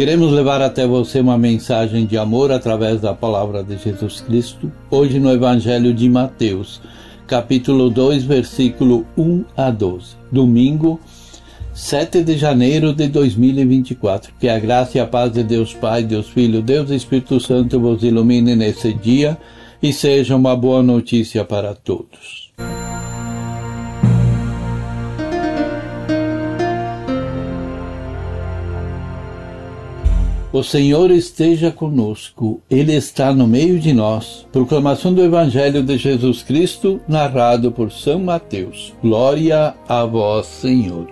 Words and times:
Queremos 0.00 0.32
levar 0.32 0.62
até 0.62 0.86
você 0.86 1.20
uma 1.20 1.36
mensagem 1.36 2.06
de 2.06 2.16
amor 2.16 2.50
através 2.50 3.02
da 3.02 3.12
palavra 3.12 3.62
de 3.62 3.76
Jesus 3.76 4.22
Cristo, 4.22 4.72
hoje 4.90 5.18
no 5.18 5.30
Evangelho 5.30 5.92
de 5.92 6.08
Mateus, 6.08 6.80
capítulo 7.26 7.90
2, 7.90 8.24
versículo 8.24 9.06
1 9.14 9.44
a 9.54 9.70
12. 9.70 10.16
Domingo, 10.32 10.98
7 11.74 12.24
de 12.24 12.38
janeiro 12.38 12.94
de 12.94 13.08
2024. 13.08 14.32
Que 14.40 14.48
a 14.48 14.58
graça 14.58 14.96
e 14.96 15.00
a 15.02 15.06
paz 15.06 15.34
de 15.34 15.42
Deus 15.42 15.74
Pai, 15.74 16.02
Deus 16.02 16.30
Filho, 16.30 16.62
Deus 16.62 16.88
Espírito 16.88 17.38
Santo 17.38 17.78
vos 17.78 18.02
ilumine 18.02 18.56
nesse 18.56 18.94
dia 18.94 19.36
e 19.82 19.92
seja 19.92 20.34
uma 20.34 20.56
boa 20.56 20.82
notícia 20.82 21.44
para 21.44 21.74
todos. 21.74 22.50
O 30.52 30.64
Senhor 30.64 31.12
esteja 31.12 31.70
conosco, 31.70 32.60
Ele 32.68 32.92
está 32.92 33.32
no 33.32 33.46
meio 33.46 33.78
de 33.78 33.92
nós. 33.92 34.44
Proclamação 34.50 35.14
do 35.14 35.22
Evangelho 35.22 35.80
de 35.80 35.96
Jesus 35.96 36.42
Cristo, 36.42 37.00
narrado 37.06 37.70
por 37.70 37.92
São 37.92 38.18
Mateus. 38.18 38.92
Glória 39.00 39.72
a 39.88 40.04
vós, 40.04 40.46
Senhor. 40.46 41.06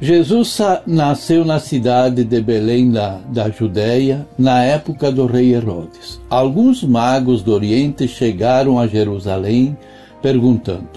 Jesus 0.00 0.58
nasceu 0.84 1.44
na 1.44 1.60
cidade 1.60 2.24
de 2.24 2.40
Belém 2.40 2.90
da, 2.90 3.20
da 3.32 3.48
Judéia, 3.50 4.26
na 4.36 4.64
época 4.64 5.12
do 5.12 5.24
rei 5.24 5.54
Herodes. 5.54 6.20
Alguns 6.28 6.82
magos 6.82 7.40
do 7.40 7.52
Oriente 7.52 8.08
chegaram 8.08 8.80
a 8.80 8.88
Jerusalém 8.88 9.76
perguntando: 10.20 10.88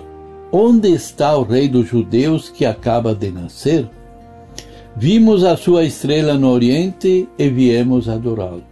Onde 0.52 0.90
está 0.90 1.38
o 1.38 1.44
rei 1.44 1.68
dos 1.68 1.88
judeus 1.88 2.50
que 2.50 2.66
acaba 2.66 3.14
de 3.14 3.30
nascer? 3.30 3.88
Vimos 4.96 5.44
a 5.44 5.56
sua 5.56 5.84
estrela 5.84 6.34
no 6.34 6.50
Oriente 6.50 7.28
e 7.38 7.50
viemos 7.50 8.10
adorá-lo. 8.10 8.64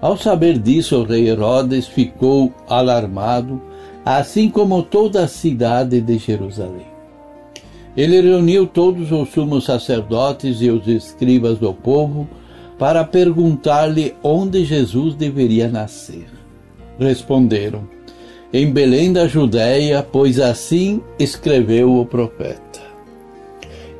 Ao 0.00 0.16
saber 0.16 0.58
disso, 0.58 0.96
o 0.96 1.04
rei 1.04 1.28
Herodes 1.28 1.86
ficou 1.86 2.52
alarmado, 2.68 3.60
assim 4.04 4.48
como 4.48 4.82
toda 4.82 5.24
a 5.24 5.28
cidade 5.28 6.00
de 6.00 6.18
Jerusalém. 6.18 6.86
Ele 7.96 8.20
reuniu 8.20 8.66
todos 8.66 9.12
os 9.12 9.28
sumos 9.28 9.64
sacerdotes 9.64 10.62
e 10.62 10.70
os 10.70 10.88
escribas 10.88 11.58
do 11.58 11.74
povo 11.74 12.26
para 12.78 13.04
perguntar-lhe 13.04 14.14
onde 14.22 14.64
Jesus 14.64 15.14
deveria 15.14 15.68
nascer. 15.68 16.26
Responderam: 16.98 17.86
Em 18.52 18.72
Belém 18.72 19.12
da 19.12 19.28
Judéia, 19.28 20.02
pois 20.02 20.40
assim 20.40 21.02
escreveu 21.18 21.94
o 21.94 22.06
profeta. 22.06 22.71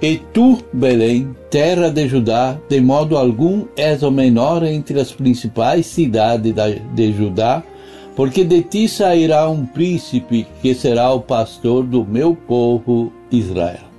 E 0.02 0.16
tu, 0.16 0.58
Belém, 0.72 1.32
terra 1.48 1.88
de 1.88 2.08
Judá, 2.08 2.58
de 2.68 2.80
modo 2.80 3.16
algum 3.16 3.66
és 3.76 4.02
o 4.02 4.10
menor 4.10 4.64
entre 4.64 4.98
as 4.98 5.12
principais 5.12 5.86
cidades 5.86 6.52
de 6.92 7.12
Judá, 7.12 7.62
porque 8.16 8.42
de 8.42 8.62
ti 8.62 8.88
sairá 8.88 9.48
um 9.48 9.64
príncipe 9.64 10.44
que 10.60 10.74
será 10.74 11.12
o 11.12 11.20
pastor 11.20 11.84
do 11.84 12.04
meu 12.04 12.34
povo 12.34 13.12
Israel. 13.30 13.92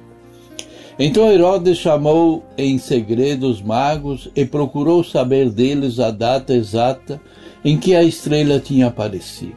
Então 1.00 1.31
Herodes 1.31 1.78
chamou 1.78 2.44
em 2.57 2.78
segredo 2.78 3.47
os 3.47 3.61
magos 3.61 4.29
e 4.35 4.44
procurou 4.45 5.05
saber 5.05 5.49
deles 5.49 6.01
a 6.01 6.11
data 6.11 6.53
exata 6.53 7.19
em 7.63 7.78
que 7.78 7.95
a 7.95 8.03
estrela 8.03 8.59
tinha 8.59 8.88
aparecido. 8.88 9.55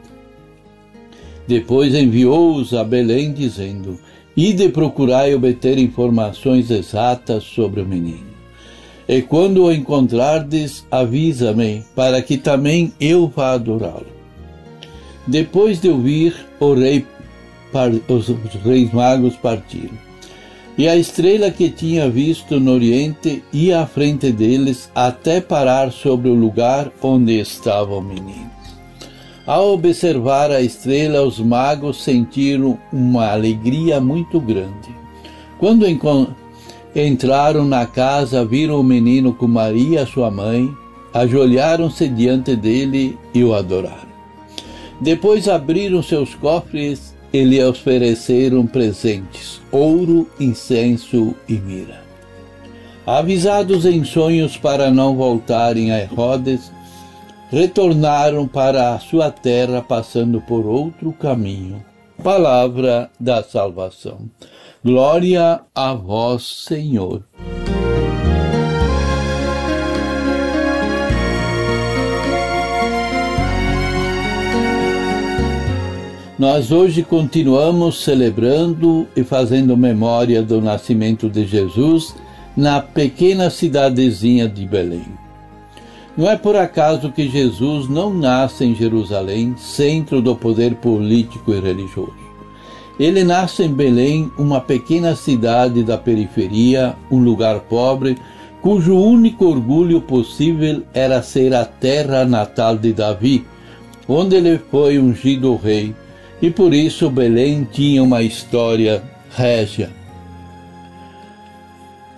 Depois 1.45 1.93
enviou-os 1.93 2.73
a 2.73 2.85
Belém, 2.85 3.33
dizendo: 3.33 3.99
e 4.37 4.53
de 4.53 4.69
procurar 4.69 5.27
obter 5.33 5.79
informações 5.79 6.69
exatas 6.69 7.43
sobre 7.43 7.81
o 7.81 7.85
menino. 7.85 8.27
E 9.09 9.21
quando 9.21 9.63
o 9.63 9.73
encontrardes, 9.73 10.85
avisa-me, 10.91 11.83
para 11.95 12.21
que 12.21 12.37
também 12.37 12.93
eu 12.99 13.27
vá 13.27 13.53
adorá-lo. 13.53 14.05
Depois 15.25 15.81
de 15.81 15.89
ouvir, 15.89 16.35
o 16.59 16.73
rei, 16.75 17.03
os 18.07 18.53
reis 18.63 18.93
magos 18.93 19.35
partiram. 19.35 19.97
E 20.77 20.87
a 20.87 20.95
estrela 20.95 21.49
que 21.49 21.69
tinha 21.71 22.07
visto 22.07 22.59
no 22.59 22.73
oriente 22.73 23.43
ia 23.51 23.81
à 23.81 23.87
frente 23.87 24.31
deles 24.31 24.91
até 24.93 25.41
parar 25.41 25.91
sobre 25.91 26.29
o 26.29 26.35
lugar 26.35 26.91
onde 27.01 27.39
estava 27.39 27.95
o 27.95 28.01
menino. 28.01 28.56
Ao 29.47 29.73
observar 29.73 30.51
a 30.51 30.61
estrela, 30.61 31.23
os 31.23 31.39
magos 31.39 32.03
sentiram 32.03 32.77
uma 32.91 33.31
alegria 33.31 33.97
muito 34.01 34.41
grande. 34.41 34.93
Quando 35.57 35.85
entraram 36.93 37.63
na 37.63 37.85
casa, 37.85 38.43
viram 38.43 38.77
o 38.77 38.83
menino 38.83 39.33
com 39.33 39.47
Maria, 39.47 40.05
sua 40.05 40.29
mãe, 40.29 40.69
ajoelharam-se 41.13 42.09
diante 42.09 42.57
dele 42.57 43.17
e 43.33 43.41
o 43.41 43.53
adoraram. 43.53 44.05
Depois 44.99 45.47
abriram 45.47 46.03
seus 46.03 46.35
cofres 46.35 47.15
e 47.31 47.41
lhe 47.45 47.63
ofereceram 47.63 48.67
presentes: 48.67 49.61
ouro, 49.71 50.27
incenso 50.37 51.33
e 51.47 51.53
mira. 51.53 52.05
Avisados 53.05 53.85
em 53.85 54.03
sonhos 54.03 54.57
para 54.57 54.91
não 54.91 55.15
voltarem 55.15 55.93
a 55.93 56.01
Herodes, 56.01 56.69
retornaram 57.49 58.47
para 58.47 58.93
a 58.93 58.99
sua 58.99 59.31
terra 59.31 59.81
passando 59.81 60.41
por 60.41 60.65
outro 60.65 61.11
caminho. 61.13 61.83
Palavra 62.23 63.09
da 63.19 63.43
salvação. 63.43 64.29
Glória 64.83 65.61
a 65.73 65.93
vós, 65.93 66.65
Senhor. 66.67 67.23
Nós 76.37 76.71
hoje 76.71 77.01
continuamos 77.01 78.03
celebrando 78.03 79.07
e 79.15 79.23
fazendo 79.23 79.75
memória 79.75 80.43
do 80.43 80.61
nascimento 80.61 81.27
de 81.27 81.47
Jesus 81.47 82.15
na 82.55 82.79
pequena 82.79 83.49
cidadezinha 83.49 84.47
de 84.47 84.67
Belém. 84.67 85.26
Não 86.17 86.27
é 86.27 86.35
por 86.35 86.55
acaso 86.55 87.11
que 87.11 87.29
Jesus 87.29 87.87
não 87.87 88.11
nasce 88.11 88.65
em 88.65 88.73
Jerusalém, 88.73 89.55
centro 89.55 90.19
do 90.19 90.35
poder 90.35 90.73
político 90.75 91.53
e 91.53 91.59
religioso. 91.59 92.27
Ele 92.99 93.23
nasce 93.23 93.61
em 93.61 93.71
Belém, 93.71 94.31
uma 94.35 94.59
pequena 94.59 95.15
cidade 95.15 95.83
da 95.83 95.95
periferia, 95.95 96.95
um 97.11 97.19
lugar 97.19 97.59
pobre, 97.59 98.17
cujo 98.63 98.97
único 98.97 99.45
orgulho 99.45 100.01
possível 100.01 100.81
era 100.91 101.21
ser 101.21 101.53
a 101.53 101.63
terra 101.63 102.25
natal 102.25 102.75
de 102.75 102.91
Davi, 102.91 103.45
onde 104.07 104.37
ele 104.37 104.59
foi 104.71 104.97
ungido 104.97 105.55
rei, 105.55 105.93
e 106.41 106.49
por 106.49 106.73
isso 106.73 107.11
Belém 107.11 107.67
tinha 107.71 108.01
uma 108.01 108.23
história 108.23 109.03
régia. 109.29 109.91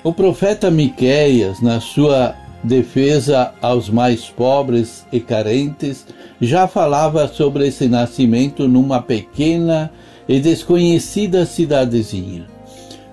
O 0.01 0.13
profeta 0.13 0.71
Miqueias, 0.71 1.61
na 1.61 1.81
sua 1.81 2.33
defesa 2.63 3.53
aos 3.61 3.89
mais 3.89 4.25
pobres 4.29 5.05
e 5.11 5.19
carentes, 5.19 6.05
já 6.41 6.67
falava 6.67 7.27
sobre 7.27 7.67
esse 7.67 7.87
nascimento 7.87 8.67
numa 8.67 9.01
pequena 9.01 9.91
e 10.27 10.39
desconhecida 10.39 11.45
cidadezinha. 11.45 12.45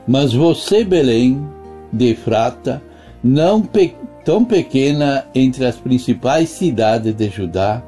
Mas 0.06 0.32
você, 0.32 0.84
Belém, 0.84 1.46
de 1.92 2.14
Frata, 2.14 2.82
não 3.22 3.62
pe 3.62 3.94
tão 4.24 4.44
pequena 4.44 5.24
entre 5.34 5.64
as 5.64 5.76
principais 5.76 6.48
cidades 6.48 7.14
de 7.14 7.28
Judá, 7.28 7.80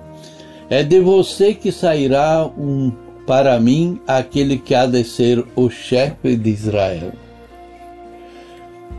é 0.70 0.84
de 0.84 1.00
você 1.00 1.52
que 1.52 1.72
sairá 1.72 2.48
um 2.56 2.92
para 3.26 3.58
mim 3.58 4.00
aquele 4.06 4.56
que 4.56 4.74
há 4.74 4.86
de 4.86 5.02
ser 5.02 5.44
o 5.56 5.68
chefe 5.68 6.36
de 6.36 6.50
Israel. 6.50 7.12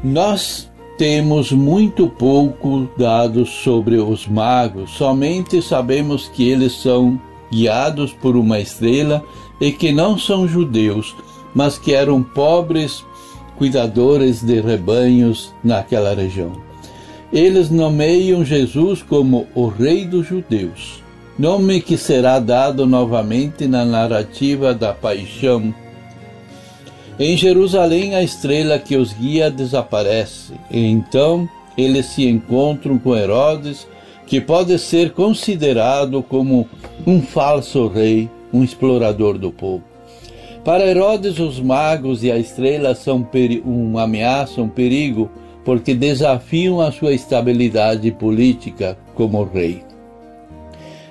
Nós 0.04 0.70
temos 1.00 1.54
muito 1.54 2.10
pouco 2.10 2.86
dados 2.98 3.50
sobre 3.50 3.96
os 3.96 4.28
magos, 4.28 4.92
somente 4.92 5.62
sabemos 5.62 6.28
que 6.28 6.50
eles 6.50 6.74
são 6.74 7.18
guiados 7.50 8.12
por 8.12 8.36
uma 8.36 8.60
estrela 8.60 9.24
e 9.62 9.72
que 9.72 9.94
não 9.94 10.18
são 10.18 10.46
judeus, 10.46 11.16
mas 11.56 11.78
que 11.78 11.94
eram 11.94 12.22
pobres 12.22 13.06
cuidadores 13.57 14.44
de 14.44 14.60
rebanhos 14.60 15.54
naquela 15.63 16.13
região. 16.13 16.51
Eles 17.31 17.69
nomeiam 17.69 18.44
Jesus 18.44 19.01
como 19.01 19.48
o 19.56 19.68
Rei 19.68 20.06
dos 20.06 20.28
Judeus. 20.28 21.01
nome 21.38 21.80
que 21.80 21.96
será 21.98 22.40
dado 22.40 22.86
novamente 22.86 23.68
na 23.68 23.86
narrativa 23.86 24.74
da 24.74 24.94
paixão. 24.94 25.74
Em 27.19 27.36
Jerusalém, 27.36 28.16
a 28.16 28.24
estrela 28.24 28.80
que 28.80 28.95
os 28.95 29.12
guia 29.12 29.51
desaparece, 29.51 30.54
e 30.71 30.86
então 30.86 31.50
eles 31.77 32.06
se 32.06 32.25
encontram 32.25 32.98
com 32.98 33.13
Herodes, 33.13 33.86
que 34.25 34.39
pode 34.39 34.80
ser 34.80 35.12
considerado 35.12 36.24
como 36.24 36.66
um 37.06 37.21
falso 37.21 37.88
rei, 37.88 38.30
um 38.54 38.63
explorador 38.63 39.38
do 39.38 39.51
povo. 39.51 39.83
Para 40.63 40.88
Herodes, 40.88 41.39
os 41.39 41.60
magos 41.60 42.24
e 42.24 42.31
a 42.31 42.38
estrela 42.38 42.95
são 42.95 43.27
uma 43.65 44.04
ameaça, 44.04 44.62
um 44.62 44.69
perigo, 44.69 45.30
porque 45.65 45.94
desafiam 45.94 46.80
a 46.80 46.89
sua 46.89 47.12
estabilidade 47.12 48.12
política 48.12 48.98
como 49.13 49.44
rei. 49.44 49.83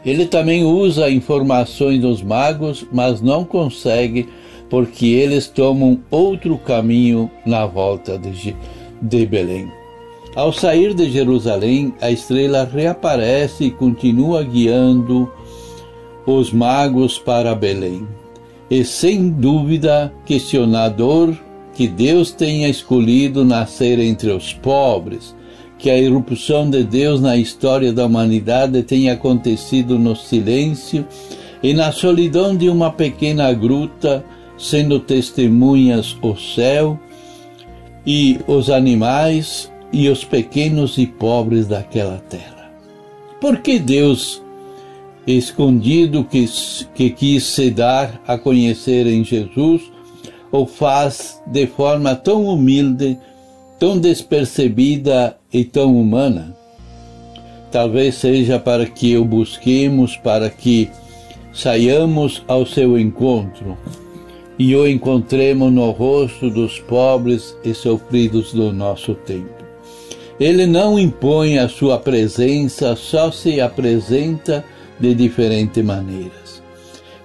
Ele 0.06 0.25
também 0.25 0.64
usa 0.64 1.11
informações 1.11 2.00
dos 2.00 2.22
magos, 2.22 2.87
mas 2.90 3.20
não 3.20 3.44
consegue 3.44 4.26
porque 4.69 5.06
eles 5.06 5.47
tomam 5.47 5.99
outro 6.11 6.59
caminho 6.59 7.31
na 7.44 7.67
volta 7.67 8.19
de, 8.19 8.55
de 9.00 9.26
Belém. 9.26 9.70
Ao 10.35 10.53
sair 10.53 10.94
de 10.94 11.11
Jerusalém, 11.11 11.93
a 12.00 12.11
estrela 12.11 12.65
reaparece 12.65 13.65
e 13.65 13.70
continua 13.70 14.43
guiando 14.43 15.31
os 16.26 16.53
magos 16.53 17.19
para 17.19 17.55
Belém. 17.55 18.06
E 18.70 18.85
sem 18.85 19.31
dúvida, 19.31 20.12
questionador 20.26 21.35
que 21.75 21.88
Deus 21.88 22.32
tenha 22.32 22.69
escolhido 22.69 23.44
nascer 23.44 23.99
entre 23.99 24.31
os 24.31 24.53
pobres, 24.53 25.35
que 25.79 25.88
a 25.88 25.97
irrupção 25.97 26.69
de 26.69 26.82
Deus 26.82 27.21
na 27.21 27.37
história 27.37 27.93
da 27.93 28.05
humanidade 28.05 28.82
tenha 28.82 29.12
acontecido 29.12 29.99
no 29.99 30.14
silêncio 30.14 31.06
e 31.62 31.73
na 31.73 31.93
solidão 31.93 32.56
de 32.56 32.69
uma 32.69 32.91
pequena 32.91 33.53
gruta, 33.53 34.25
sendo 34.58 34.99
testemunhas 34.99 36.16
o 36.20 36.37
céu 36.37 36.99
e 38.05 38.40
os 38.46 38.69
animais 38.69 39.70
e 39.93 40.08
os 40.08 40.25
pequenos 40.25 40.99
e 40.99 41.06
pobres 41.06 41.66
daquela 41.66 42.19
terra. 42.28 42.70
Por 43.40 43.58
que 43.58 43.78
Deus, 43.78 44.43
escondido 45.26 46.25
que, 46.25 46.44
que 46.94 47.10
quis 47.10 47.44
se 47.44 47.70
dar 47.70 48.20
a 48.26 48.37
conhecer 48.37 49.06
em 49.06 49.25
Jesus, 49.25 49.82
o 50.50 50.66
faz 50.66 51.40
de 51.46 51.66
forma 51.66 52.14
tão 52.16 52.46
humilde, 52.46 53.16
tão 53.78 53.99
despercebida 53.99 55.37
e 55.52 55.64
tão 55.64 55.96
humana? 55.99 56.56
Talvez 57.70 58.16
seja 58.16 58.58
para 58.58 58.87
que 58.87 59.16
o 59.16 59.25
busquemos, 59.25 60.16
para 60.16 60.49
que 60.50 60.90
saiamos 61.52 62.43
ao 62.49 62.64
seu 62.64 62.99
encontro 62.99 63.76
e 64.58 64.75
o 64.75 64.87
encontremos 64.87 65.72
no 65.72 65.90
rosto 65.90 66.50
dos 66.50 66.81
pobres 66.81 67.56
e 67.62 67.72
sofridos 67.72 68.52
do 68.52 68.72
nosso 68.72 69.14
tempo. 69.14 69.58
Ele 70.40 70.66
não 70.66 70.99
impõe 70.99 71.58
a 71.58 71.69
sua 71.69 71.99
presença, 71.99 72.94
só 72.96 73.31
se 73.31 73.60
apresenta 73.60 74.64
de 74.99 75.14
diferentes 75.14 75.84
maneiras. 75.84 76.62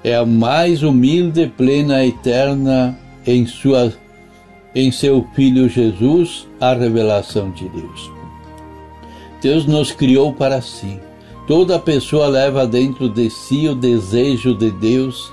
É 0.03 0.15
a 0.15 0.25
mais 0.25 0.83
humilde, 0.83 1.51
plena, 1.55 2.05
eterna 2.05 2.97
em 3.25 3.45
sua 3.45 3.93
em 4.75 4.91
seu 4.91 5.25
filho 5.35 5.69
Jesus 5.69 6.47
a 6.59 6.73
revelação 6.73 7.51
de 7.51 7.69
Deus. 7.69 8.11
Deus 9.41 9.65
nos 9.65 9.91
criou 9.91 10.33
para 10.33 10.61
si. 10.61 10.99
Toda 11.47 11.77
pessoa 11.77 12.27
leva 12.27 12.65
dentro 12.65 13.07
de 13.07 13.29
si 13.29 13.67
o 13.67 13.75
desejo 13.75 14.55
de 14.55 14.71
Deus, 14.71 15.31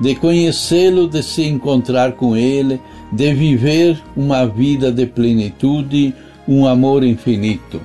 de 0.00 0.14
conhecê-lo, 0.14 1.08
de 1.08 1.22
se 1.22 1.44
encontrar 1.44 2.12
com 2.12 2.36
ele, 2.36 2.80
de 3.12 3.32
viver 3.34 4.02
uma 4.16 4.46
vida 4.46 4.90
de 4.90 5.06
plenitude, 5.06 6.14
um 6.48 6.66
amor 6.66 7.04
infinito. 7.04 7.80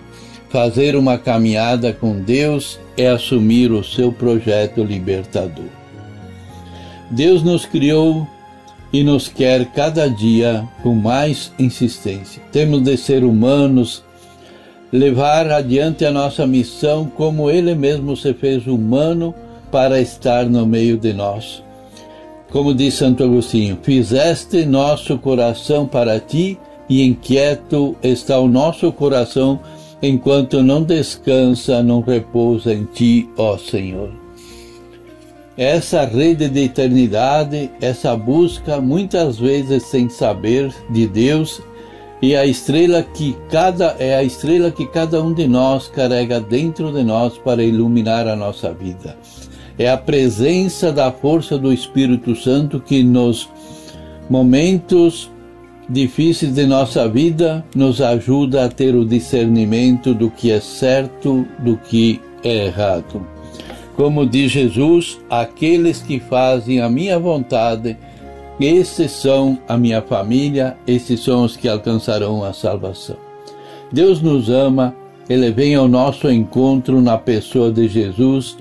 Fazer 0.50 0.96
uma 0.96 1.18
caminhada 1.18 1.92
com 1.92 2.20
Deus 2.20 2.80
é 2.98 3.08
assumir 3.08 3.72
o 3.72 3.84
seu 3.84 4.12
projeto 4.12 4.84
libertador. 4.84 5.66
Deus 7.12 7.44
nos 7.44 7.66
criou 7.66 8.28
e 8.92 9.04
nos 9.04 9.28
quer 9.28 9.66
cada 9.66 10.10
dia 10.10 10.68
com 10.82 10.96
mais 10.96 11.52
insistência. 11.60 12.42
Temos 12.52 12.82
de 12.82 12.98
ser 12.98 13.24
humanos, 13.24 14.04
levar 14.92 15.52
adiante 15.52 16.06
a 16.06 16.12
nossa 16.12 16.48
missão 16.48 17.06
como 17.06 17.50
Ele 17.50 17.76
mesmo 17.76 18.16
se 18.16 18.34
fez 18.34 18.66
humano 18.66 19.36
para 19.72 20.00
estar 20.00 20.46
no 20.46 20.66
meio 20.66 20.98
de 20.98 21.14
nós. 21.14 21.62
Como 22.52 22.74
diz 22.74 22.94
Santo 22.94 23.24
Agostinho, 23.24 23.78
fizeste 23.84 24.66
nosso 24.66 25.18
coração 25.18 25.86
para 25.86 26.20
ti 26.20 26.58
e 26.90 27.06
inquieto 27.06 27.96
está 28.02 28.40
o 28.40 28.48
nosso 28.48 28.92
coração 28.92 29.60
enquanto 30.02 30.64
não 30.64 30.82
descansa, 30.82 31.84
não 31.84 32.02
repousa 32.02 32.74
em 32.74 32.86
ti, 32.86 33.30
ó 33.38 33.58
Senhor. 33.58 34.12
Essa 35.58 36.06
rede 36.06 36.48
de 36.48 36.66
eternidade, 36.66 37.72
essa 37.82 38.16
busca, 38.16 38.80
muitas 38.80 39.40
vezes 39.40 39.84
sem 39.84 40.08
saber 40.08 40.72
de 40.90 41.08
Deus, 41.08 41.62
e 42.22 42.36
a 42.36 42.46
estrela 42.46 43.04
que 43.04 43.36
cada 43.50 43.96
é 44.00 44.16
a 44.16 44.24
estrela 44.24 44.72
que 44.72 44.86
cada 44.86 45.22
um 45.22 45.34
de 45.34 45.48
nós 45.48 45.88
carrega 45.88 46.40
dentro 46.40 46.92
de 46.92 47.04
nós 47.04 47.38
para 47.38 47.64
iluminar 47.64 48.28
a 48.28 48.36
nossa 48.36 48.72
vida. 48.74 49.18
É 49.80 49.90
a 49.90 49.98
presença 49.98 50.92
da 50.92 51.12
força 51.12 51.58
do 51.58 51.72
Espírito 51.72 52.36
Santo 52.36 52.80
que 52.80 53.04
nos 53.04 53.48
momentos 54.30 55.30
difíceis 55.90 56.54
de 56.54 56.66
nossa 56.66 57.08
vida 57.08 57.64
nos 57.76 58.02
ajuda 58.02 58.66
a 58.66 58.70
ter 58.70 58.96
o 58.96 59.06
discernimento 59.06 60.14
do 60.14 60.30
que 60.30 60.52
é 60.52 60.60
certo, 60.60 61.46
do 61.60 61.78
que 61.78 62.20
é 62.44 62.66
errado. 62.66 63.26
Como 63.96 64.26
diz 64.26 64.52
Jesus, 64.52 65.20
aqueles 65.30 66.02
que 66.02 66.20
fazem 66.20 66.82
a 66.82 66.90
minha 66.90 67.18
vontade, 67.18 67.98
esses 68.60 69.12
são 69.12 69.58
a 69.68 69.78
minha 69.78 70.02
família, 70.02 70.76
esses 70.86 71.20
são 71.24 71.44
os 71.44 71.56
que 71.56 71.68
alcançarão 71.68 72.44
a 72.44 72.52
salvação. 72.52 73.16
Deus 73.92 74.22
nos 74.22 74.50
ama, 74.50 74.94
Ele 75.30 75.52
vem 75.52 75.76
ao 75.76 75.88
nosso 75.88 76.30
encontro 76.30 77.02
na 77.02 77.18
pessoa 77.18 77.72
de 77.72 77.88
Jesus 77.88 78.58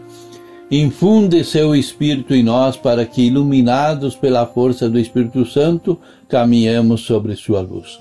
Infunde 0.71 1.45
seu 1.45 1.77
Espírito 1.77 2.35
em 2.35 2.43
nós 2.43 2.77
para 2.77 3.07
que, 3.07 3.23
iluminados 3.23 4.17
pela 4.17 4.45
força 4.45 4.91
do 4.91 4.99
Espírito 4.99 5.47
Santo, 5.47 5.97
caminhemos 6.29 7.03
sobre 7.03 7.37
sua 7.37 7.61
luz. 7.61 8.01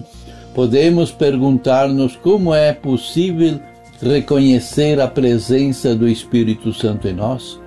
Podemos 0.56 1.12
perguntar-nos 1.12 2.16
como 2.16 2.56
é 2.56 2.74
possível 2.74 3.60
reconhecer 4.02 5.00
a 5.00 5.08
presença 5.08 5.94
do 5.94 6.08
Espírito 6.08 6.74
Santo 6.74 7.08
em 7.08 7.14
nós? 7.14 7.60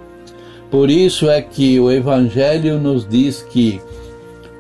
Por 0.68 0.90
isso 0.90 1.30
é 1.30 1.40
que 1.40 1.78
o 1.78 1.92
Evangelho 1.92 2.80
nos 2.80 3.08
diz 3.08 3.40
que, 3.40 3.80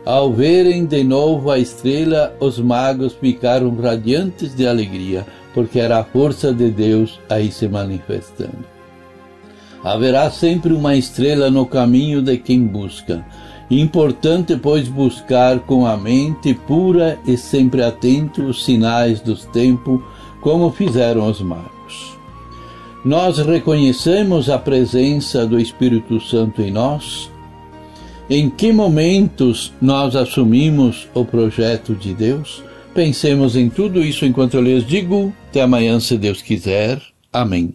ao 0.04 0.32
verem 0.32 0.86
de 0.86 1.02
novo 1.02 1.50
a 1.50 1.58
estrela, 1.58 2.32
os 2.38 2.60
magos 2.60 3.12
ficaram 3.12 3.74
radiantes 3.74 4.54
de 4.54 4.68
alegria, 4.68 5.26
porque 5.52 5.80
era 5.80 5.98
a 5.98 6.04
força 6.04 6.54
de 6.54 6.70
Deus 6.70 7.18
aí 7.28 7.50
se 7.50 7.66
manifestando. 7.66 8.77
Haverá 9.82 10.30
sempre 10.30 10.72
uma 10.72 10.96
estrela 10.96 11.50
no 11.50 11.64
caminho 11.64 12.20
de 12.20 12.36
quem 12.36 12.62
busca. 12.62 13.24
Importante, 13.70 14.56
pois, 14.56 14.88
buscar 14.88 15.60
com 15.60 15.86
a 15.86 15.96
mente 15.96 16.54
pura 16.54 17.18
e 17.26 17.36
sempre 17.36 17.82
atento 17.82 18.42
os 18.44 18.64
sinais 18.64 19.20
dos 19.20 19.44
tempos, 19.46 20.00
como 20.40 20.70
fizeram 20.70 21.28
os 21.28 21.40
magos. 21.40 22.16
Nós 23.04 23.38
reconhecemos 23.38 24.50
a 24.50 24.58
presença 24.58 25.46
do 25.46 25.60
Espírito 25.60 26.20
Santo 26.20 26.62
em 26.62 26.70
nós? 26.70 27.30
Em 28.28 28.50
que 28.50 28.72
momentos 28.72 29.72
nós 29.80 30.16
assumimos 30.16 31.08
o 31.14 31.24
projeto 31.24 31.94
de 31.94 32.12
Deus? 32.12 32.62
Pensemos 32.94 33.56
em 33.56 33.70
tudo 33.70 34.02
isso 34.02 34.26
enquanto 34.26 34.54
eu 34.54 34.62
lhes 34.62 34.86
digo. 34.86 35.32
Até 35.48 35.62
amanhã, 35.62 36.00
se 36.00 36.18
Deus 36.18 36.42
quiser. 36.42 37.00
Amém. 37.32 37.74